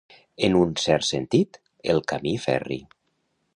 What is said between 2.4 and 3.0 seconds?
ferri.